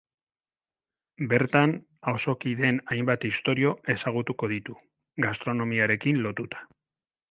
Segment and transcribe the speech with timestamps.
[1.33, 1.75] Bertan,
[2.13, 4.81] auzokideen hainbat istorio ezagutuko ditu,
[5.29, 6.69] gastronomiarekin lotuta.